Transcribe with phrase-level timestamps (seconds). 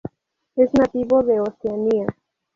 [0.55, 2.07] Es nativo de Oceanía.